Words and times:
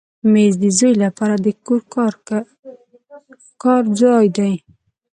مېز 0.31 0.53
د 0.63 0.65
زوی 0.77 0.93
لپاره 1.03 1.35
د 1.45 1.47
کور 1.93 2.13
کار 3.63 3.83
ځای 4.01 4.25
دی. 4.37 4.53